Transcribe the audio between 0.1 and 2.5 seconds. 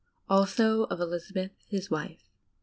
Also of Elizabeth, his wife.